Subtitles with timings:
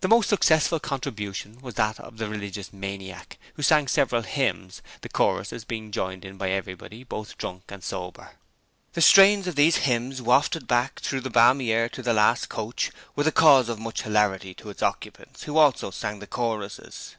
[0.00, 5.08] The most successful contribution was that of the religious maniac, who sang several hymns, the
[5.08, 8.34] choruses being joined in by everybody, both drunk and sober.
[8.92, 12.92] The strains of these hymns, wafted back through the balmy air to the last coach,
[13.16, 17.16] were the cause of much hilarity to its occupants who also sang the choruses.